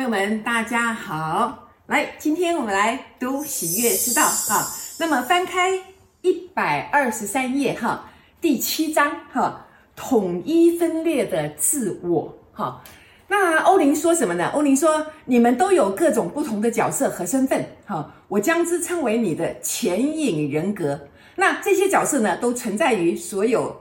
[0.00, 1.68] 朋友们，大家好！
[1.86, 4.66] 来，今天我们来读喜悦之道啊。
[4.98, 5.78] 那么翻开
[6.22, 8.10] 一百二十三页哈，
[8.40, 9.62] 第七章哈，
[9.94, 12.82] 统一分裂的自我哈。
[13.28, 14.48] 那欧林说什么呢？
[14.54, 20.98] 欧林说，你们都有各种不同的角色和身份哈，我将之称为你的潜隐人格。
[21.36, 23.78] 那这些角色呢，都存在于所有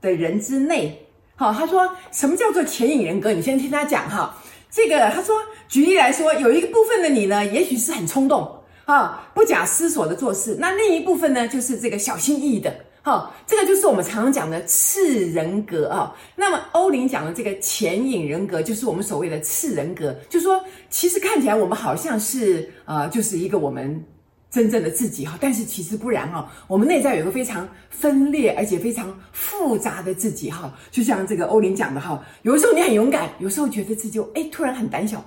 [0.00, 1.06] 的人之内。
[1.36, 3.32] 好，他说什么叫做潜隐人格？
[3.32, 4.34] 你先听他讲哈。
[4.70, 5.36] 这个他说，
[5.68, 8.48] 举例来说，有一个部分的你呢，也许是很冲动
[8.84, 10.56] 啊，不假思索的做事。
[10.58, 12.74] 那另一部分呢，就是这个小心翼翼的。
[13.02, 16.14] 哈，这个就是我们常常讲的次人格啊。
[16.36, 24.04] 那么欧林讲的这个潜隐人格，就是我们所谓的次人格，就说，其实看起来我们好像是呃，就是一个我们。
[24.50, 35.22] 真正的自己哈，但是其实不然哈，我们内在有个非常分裂而且非常复杂的自己哈，就像这个欧林讲的哈，有的时候你很勇敢，有时候觉得自己就哎突然很胆小，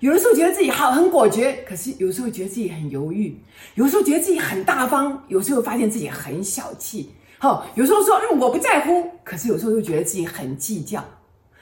[0.00, 3.38] 有的时候觉得自己好很果决，可是有时候觉得自己很犹豫，
[3.76, 11.04] 有时候觉得自己很大方，有时候发现自己很小气，哈，有时候说嗯我不在乎，可是有时候又觉得自己很计较，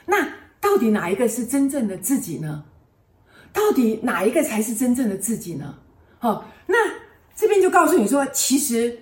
[0.07, 0.27] 那
[0.63, 2.65] 到底哪一个是真正的自己呢？
[3.53, 5.75] 到底哪一个才是真正的自己呢？
[6.19, 7.02] 好，那。
[7.43, 8.97] 这边就告诉你说，其实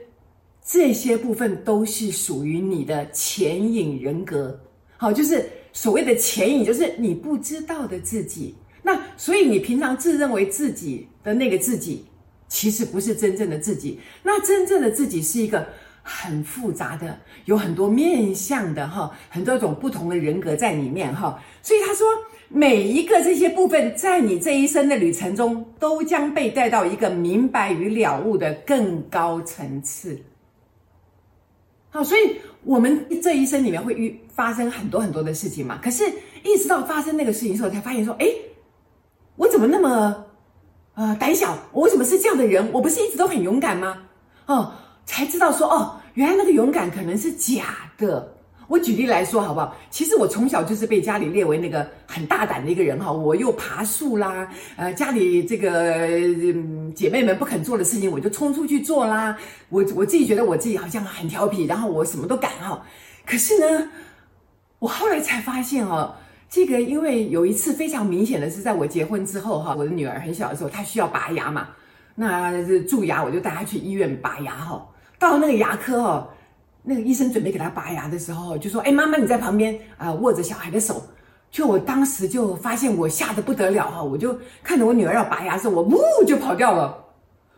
[0.65, 4.59] 这些部分都是属于你的潜隐人格，
[4.97, 8.55] 好，就是所谓的潜隐，就是你不知道的自己。
[8.83, 12.07] 那所以你平常自认为自己的那个自己，
[12.49, 14.01] 其实不是真正的自己。
[14.23, 15.69] 那真正的自己是一个
[16.11, 21.41] 很复杂的，有很多面向的哈，很多种不同的人格在里面哈。
[21.63, 22.07] 所以他说。
[22.53, 30.21] 每一个这些部分，在你这一生的旅程中，都将被带到一个明白与了悟的更高层次。
[31.91, 35.79] 好，所以我们这一生里面会遇发生很多很多的事情嘛。
[35.81, 36.03] 可是，
[36.43, 38.27] 一直到发生那个事情的时候，才发现说，哎，
[39.37, 40.27] 我怎么那么
[40.95, 41.57] 呃胆小？
[41.71, 42.69] 我为什么是这样的人？
[42.73, 43.97] 我不是一直都很勇敢吗？
[44.47, 44.73] 哦，
[45.07, 48.37] 才知道说，哦，原来那个勇敢可能是假的。
[48.69, 49.77] 我举例来说好不好？
[49.91, 56.07] 其实我从小就是被家里列为那个很大胆的一个人哈，我又爬树啦，呃，家里这个、
[56.95, 59.37] 姐妹们不肯做的事情，我就冲出去做啦。
[59.71, 62.81] 我我自己觉得我自己好像很调皮，然后我什么都敢哈。
[63.27, 63.91] 可是呢，
[64.79, 66.15] 我后来才发现哦，
[66.49, 71.71] 这个因为有一次非常明显的是在我结婚之后哈，我的女儿很小的时候，她需要拔牙嘛，
[72.15, 74.87] 那蛀牙我就带她去医院拔牙哈，
[75.21, 76.29] 到那个牙科哈。
[76.83, 81.03] 那个医生准备给他拔牙的时候，就说：“哎，妈妈你在旁边啊、握着小孩的手。”
[81.53, 86.97] 就我当时就发现我吓得不得了哈，我就看着我女儿要拔牙的时候，我呜就跑掉了，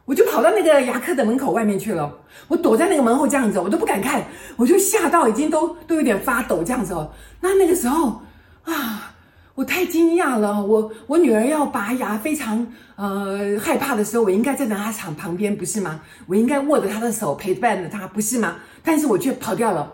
[0.07, 2.13] 我就跑到那个牙科的门口外面去了。
[2.49, 4.25] 我躲在那个门后这样子，我都不敢看，
[4.57, 7.09] 我就吓到已经都都有点发抖这样子哦。
[7.41, 8.21] 那那个时候
[8.65, 9.12] 啊。
[9.55, 16.01] 我太惊讶了，我我女儿要拔牙，非常呃害怕的时候，我应该站在她场旁边，不是吗？
[16.27, 18.57] 我应该握着她的手陪伴着她，不是吗？
[18.83, 19.93] 但是我却跑掉了，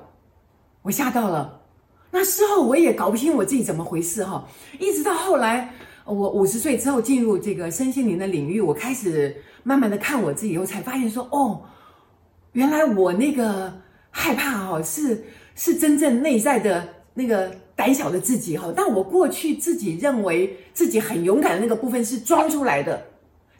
[0.82, 1.60] 我吓到了。
[2.12, 4.46] 那事后我也搞不清我自己怎么回事哈，
[4.78, 11.60] 一直到后来我五十岁之后进入这个身心灵的领域，我开始慢慢的看我自己以后，才发现说哦，
[12.52, 13.72] 原来我那个
[14.10, 15.25] 害怕哦，是
[15.56, 17.50] 是真正内在的那个。
[17.78, 23.00] 胆小的自己哈，但我过去自己认为自己很勇敢的那个部分是装出来的。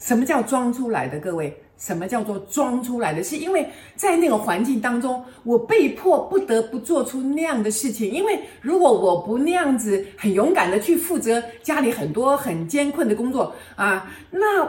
[0.01, 1.21] 什么叫装出来的？
[1.21, 3.23] 各位，什么叫做装出来的？
[3.23, 3.65] 是因为
[3.95, 8.11] 在那个环境当中，我被迫不得不做出那样的事情。
[8.11, 14.69] 因为如果我不那样子很勇敢的去负责家里很多很艰困的工作啊，那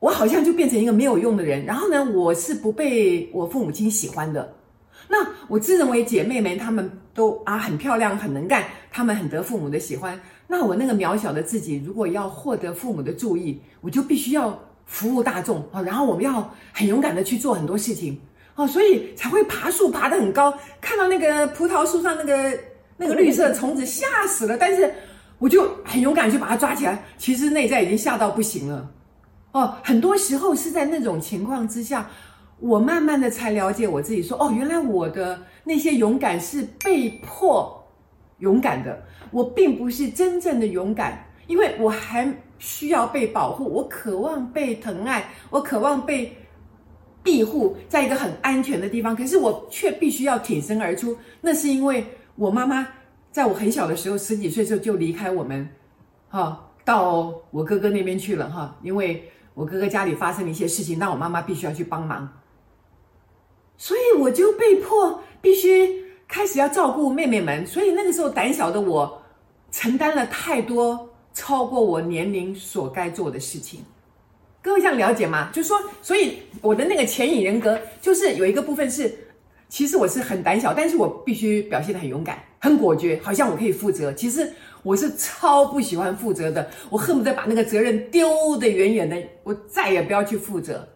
[0.00, 1.64] 我好像就变成一个没有用的人。
[1.64, 4.52] 然后呢，我是不被我父母亲喜欢的。
[5.08, 10.20] 那我自认为姐妹们她们都啊很漂亮很能干，她们很得父母的喜欢。
[10.48, 15.80] 那我那个渺小的自己，如果要获得父母的注意，我就必须要服务大众啊。
[15.80, 18.18] 然后我们要很勇敢的去做很多事情
[18.56, 22.58] 哦，所以才会爬树爬得很高，看到那个葡萄树上那个
[22.96, 24.92] 那个绿色虫子吓死了，但是
[25.38, 27.04] 我就很勇敢去把它抓起来。
[27.16, 28.90] 其实内在已经吓到不行了
[29.52, 29.76] 哦。
[29.84, 32.10] 很多时候是在那种情况之下。
[32.58, 37.86] 我慢慢的才了解我自己，说哦，原来我的那些勇敢是被迫
[38.38, 42.26] 勇敢的，我并不是真正的勇敢，因为我还
[42.58, 46.34] 需要被保护，我渴望被疼爱，我渴望被
[47.22, 52.04] 庇护，在一个很安全的地方，可是我却必须要挺身而出，那是因为
[52.36, 52.88] 我妈妈
[53.30, 55.68] 在我很小的时候，十几岁时候就离开我们，
[56.28, 62.26] 哈，到我哥哥那边去了哈，因为我哥哥家里发生了一些事情，那我妈妈必须要去帮忙。
[63.78, 69.22] 所以我就被迫必须开始要照顾妹妹们，所以那个时候胆小的我
[69.70, 73.80] 承担了太多超过我年龄所该做的事情。
[74.62, 75.50] 各位这样了解吗？
[75.52, 79.14] 就是说，所以我的那个潜隐人格，就是有一个部分是，
[79.68, 84.12] 其实我是很胆小，但是我必须表现得很勇敢、很果决，好像我可以负责。
[84.14, 84.52] 其实
[84.82, 90.88] 我是超不喜欢负责的，我恨不得把那个责任丢得远远的，我再也不要去负责。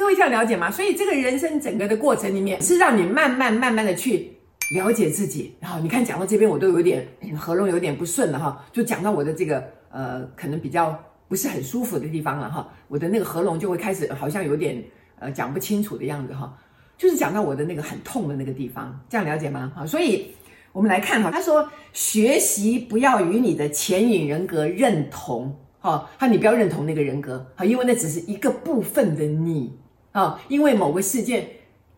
[0.00, 0.70] 各位这样了解吗？
[0.70, 4.32] 所以这个人生整个的过程里面，是让你慢慢慢慢的去
[4.74, 5.54] 了解自己。
[5.60, 7.06] 然后你看，讲到这边我都有点
[7.38, 10.98] 喉咙有点不顺了哈，就讲到我的这个呃，可能比较。
[11.28, 14.82] 不是很舒服的地方了哈，我的那个喉咙就会开始好像有点
[15.20, 16.58] 呃讲不清楚的样子哈，
[16.98, 19.70] 就是讲到我的那个很痛的那个地方，这样了解吗？
[19.76, 20.34] 哈，所以
[20.72, 29.72] 我们来看哈，他说学习不要与你的潜隐人格认同哈，他你不要认同那个人格哈，因为那只是一个部分的你
[30.12, 31.48] 啊，因为某个事件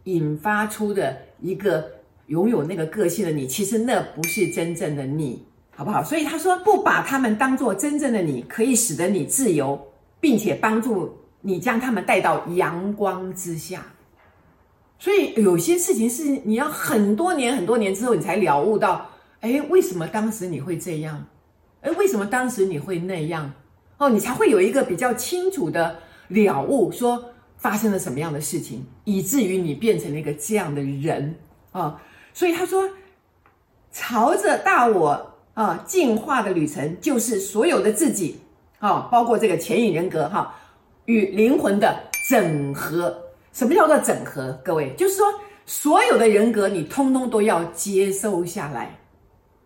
[0.04, 1.90] 引发出的一个
[2.26, 5.44] 拥有那个个性的你，其实那不是真正的你。
[5.74, 6.04] 好不好？
[6.04, 9.80] 所以他说，不把他们当做真正的你，可以使得你自由，
[10.20, 13.82] 并且帮助你将他们带到阳光之下。
[14.98, 19.10] 所以有些事情是你要很多年、很多年之后，你才了悟到，
[19.40, 21.24] 哎，为什么当时你会这样？
[21.80, 23.50] 哎，为什么当时你会那样？
[23.96, 25.98] 哦，你才会有一个比较清楚的
[26.28, 27.24] 了悟，说
[27.62, 31.34] 发生了什么样的事情，以至于你变成了一个这样的人
[31.70, 31.98] 啊。
[32.34, 32.86] 所以他说，
[33.90, 35.30] 朝着大我。
[35.54, 38.40] 啊，进化的旅程就是所有的自己，
[38.78, 40.54] 啊，包括这个潜隐人格哈，
[41.04, 41.94] 与灵魂的
[42.30, 43.14] 整合。
[43.52, 44.58] 什么叫做整合？
[44.64, 45.26] 各位，就是说
[45.66, 48.98] 所有的人格你通通都要接收下来，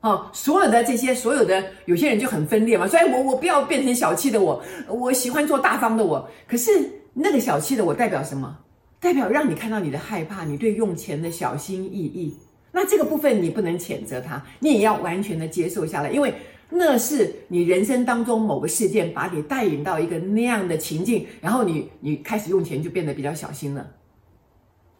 [0.00, 6.28] 啊，所有的这些，所有的有些人就很分裂嘛，所以我我不要变成小气的我，我喜欢做大方的我。
[6.48, 8.58] 可是那个小气的我代表什么？
[9.00, 12.36] 代表让你看到你的害怕，你对用钱的小心翼翼。
[12.72, 16.34] 那这个部分你不能谴责他，你也要完全的接受下来，因为
[16.68, 23.86] 那是你人生当中某个事件把你带引到一个那样的情境，然后你你开始用钱就变得比较小心了。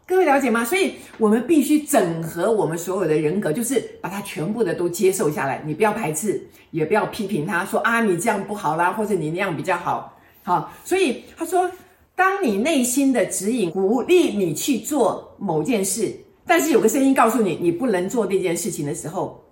[0.07, 0.65] 各位了解吗？
[0.65, 6.41] 所以我们必须整合我们所有的人格，就是把它全部的都接受下来，你不要排斥，
[6.71, 10.17] 也不要批评他说啊，你这样不好啦，或者你那样比较好。
[10.45, 11.69] 好，所以他说，
[12.17, 16.13] 当你内心的指引鼓励你去做某件事。
[16.49, 19.45] 但是有个声音告诉你，你不能做这件事情的时候，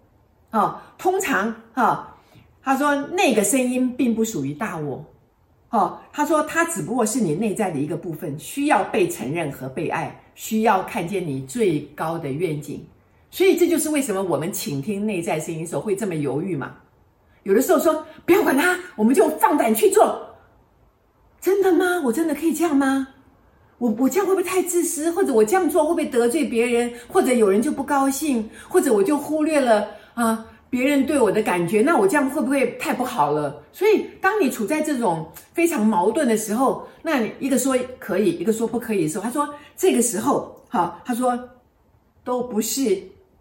[0.50, 2.16] 啊，通常啊，
[2.62, 5.05] 他说那个声音并不属于大我，
[5.70, 12.87] 哦，他说他只不过是你内在的一个部分，需要被承认和被爱，需要看见你最高的愿景。
[13.28, 16.76] 所以这就是为什么我们倾听内在声音的时候会这么犹豫嘛。
[17.43, 20.25] 有的时候说不要管他，我们就放胆去做。
[21.44, 22.00] 真的吗？
[22.02, 23.06] 我真的可以这样吗？
[23.76, 25.11] 我我这样会不会太自私？
[25.11, 26.91] 或者我这样做会不会得罪别人？
[27.06, 28.49] 或者有人就不高兴？
[28.67, 31.82] 或者我就忽略了啊别人对我的感觉？
[31.82, 33.62] 那我这样会不会太不好了？
[33.73, 39.46] 所以当你处在这种非常矛盾的时候，那一个说可以，一个说不可以的时候，他说
[39.76, 41.38] 这个时候，哈，他说
[42.25, 42.99] 都不是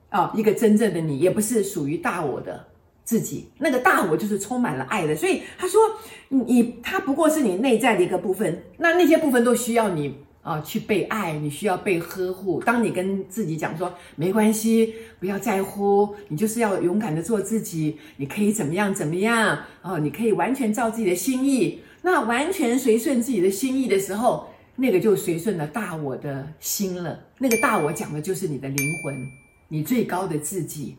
[0.10, 2.68] 啊一个真正的你，也不是属于大我的
[3.04, 3.48] 自己。
[3.58, 5.16] 那个大我就是充满了爱的。
[5.16, 5.82] 所以他说
[6.30, 10.16] 你他不过是你内在的一个部分，那那些部分都需要你。
[10.44, 12.62] 啊，去被爱，你需要被呵护。
[12.66, 19.98] 当你跟自己讲说没关系，不要在乎，你就是要勇敢的做自己，你可以怎么样怎么样啊？
[20.00, 21.80] 你可以完全照自己的心意。
[22.02, 27.18] 那完全随顺自己的心意的时候，那个就随顺了大我的心了。
[27.38, 29.16] 那个大我讲的就是你的灵魂，
[29.70, 30.98] 你最高的自己。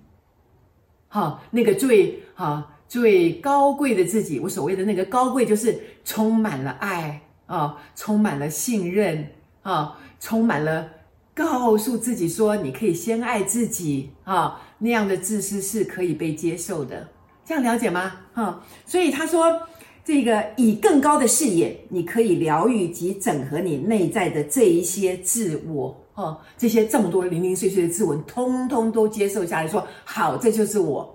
[1.14, 7.20] 好，那个最好最高贵的自己，我所谓的那个高贵，就是充满了爱。
[7.46, 9.28] 啊、充满了信任
[9.62, 10.88] 啊、充满了
[11.34, 17.06] 告诉自己说你可以先爱自己啊、那样的自私是可以被接受的，
[17.44, 18.00] 这样了解吗？
[18.32, 19.60] 啊、哦，所以他说，
[20.02, 31.10] 这个以更高的视野，你可以疗愈及整合你内在的这一些自我，哦，这些这么多零零碎碎的自文，通通都接受下来说，好，这就是我。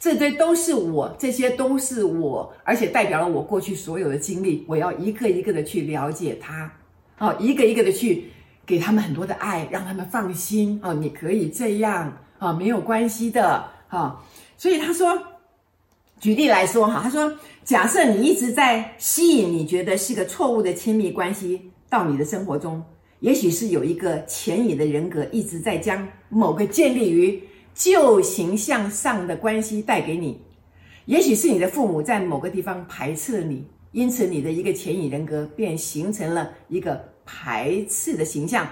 [0.00, 4.64] 这堆都是我，这些都是我，而且代表了我过去所有的经历。
[4.66, 6.68] 我要一个一个的去了解他，
[7.18, 8.24] 哦，一个一个的去
[8.66, 10.80] 给他们很多的爱，让他们放心。
[10.82, 14.20] 哦，你可以这样，哦，没有关系的，哈。
[14.56, 15.16] 所以他说，
[16.18, 17.32] 举例来说，哈，他说，
[17.62, 22.82] 假设你一直在吸引你觉得是个错误的亲密关系到你的生活中，
[23.22, 27.42] 也许是有一个潜隐的人格一直在将某个建立于。
[27.74, 30.38] 旧形象上的关系带给你，
[31.06, 38.68] 也许是你的父母在某个地方排斥了你，因此你的一个潜隐人格便形成了一个排斥的形象，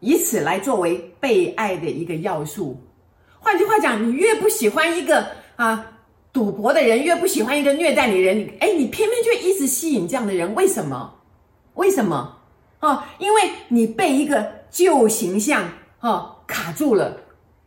[0.00, 2.76] 以此来作为被爱的一个要素。
[3.38, 6.00] 换句话讲，你越不喜欢一个啊
[6.32, 11.14] 赌博的人，越不喜欢一个虐待你的人，哎，你偏偏就一直吸引这样的人，为什么？
[11.74, 12.38] 为什么？
[12.82, 15.70] 哦，因为你被一个旧形象
[16.00, 17.16] 哦卡住了，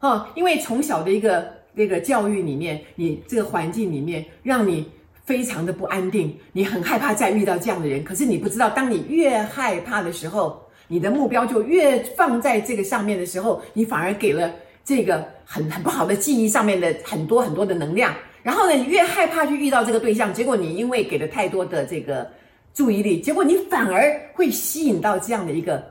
[0.02, 4.86] 哦，因为从小的一个那个教育里面，你这个环境里面，让你
[5.24, 8.04] 非常的不安定，你很害怕再遇到这样的人。
[8.04, 14.52] 可是你不知道，当你越害怕的时候，你的目标就越放在这个上面的时候，你反而给了
[14.84, 18.14] 这个很很不好的记忆上面的很多很多的能量。
[18.44, 22.30] 然后呢，你越害怕去遇到这个对象，结果你因为给了太多的这个。
[22.76, 25.82] 注意力，结果你反而会吸引到这样的一个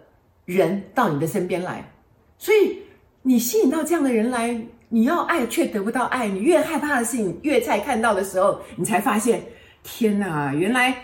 [0.44, 1.82] 人到你的身边来，
[2.36, 2.78] 所以
[3.22, 4.54] 你吸引到这样的人来，
[4.90, 9.42] 你要爱却得不到爱，你越害怕的事情越在看到的时候，你才发现，
[9.82, 10.94] 天哪，原来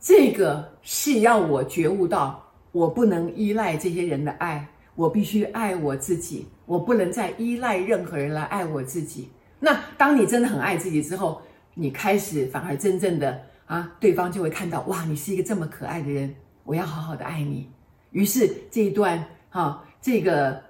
[0.00, 4.66] 这个是要我觉悟到，我不能依赖这些人的爱，
[4.96, 9.28] 我必须爱我自己，我不能再依赖任何人来爱我自己。
[9.60, 11.40] 那当你真的很爱自己之后，
[11.72, 13.40] 你开始反而真正的。
[13.66, 17.68] 啊，对方就会看到哇，你是一个这么可爱的人，我要好好的爱你。
[18.10, 19.18] 于是这一段
[19.50, 20.62] 哈、啊，这个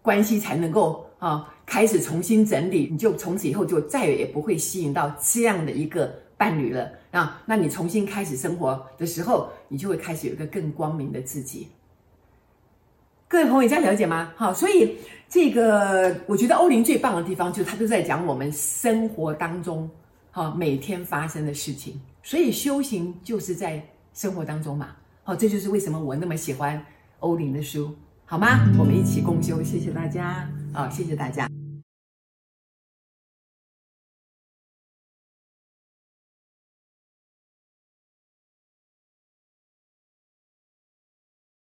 [0.00, 7.42] 关系才能够啊开始重新整理，你就从此以后就再也不会吸引到这样的一个伴侣了啊。
[7.44, 11.68] 那你重新开始生活的时候，你就会开始有一个更光明的自己。
[13.26, 14.32] 各位朋友，这样了解吗？
[14.36, 14.96] 好，所以
[15.28, 19.90] 这个我觉得欧林最棒的地方就是他都在讲我们生活当中
[20.30, 22.00] 哈每天发生的事情。
[22.28, 23.82] 所以修行就是在
[24.12, 24.88] 生活当中嘛，
[25.22, 26.84] 好，这就是为什么我那么喜欢
[27.20, 28.70] 欧林的书，好吗？
[28.78, 31.48] 我们一起共修，谢谢大家，啊，谢谢大家。